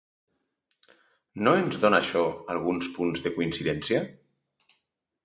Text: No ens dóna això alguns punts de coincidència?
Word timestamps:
No 1.47 1.53
ens 1.59 1.77
dóna 1.83 1.99
això 2.03 2.23
alguns 2.55 2.89
punts 2.97 3.23
de 3.27 3.33
coincidència? 3.37 4.01